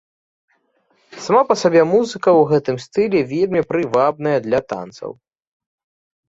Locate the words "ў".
2.39-2.47